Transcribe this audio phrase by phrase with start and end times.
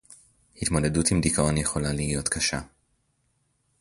[0.61, 2.61] התמודדות עם דיכאון יכולה להיות קשה